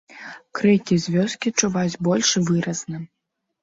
Крыкі 0.59 0.97
з 1.03 1.15
вёскі 1.17 1.53
чуваць 1.63 1.99
больш 2.11 2.29
выразна. 2.53 3.09